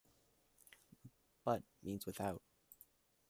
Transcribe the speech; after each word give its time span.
"But" 1.45 1.61
means 1.83 2.05
without. 2.07 2.41